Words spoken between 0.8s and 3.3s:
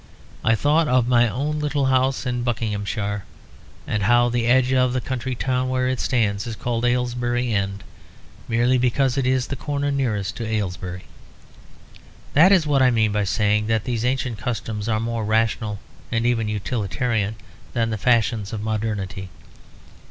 of my own little house in Buckinghamshire,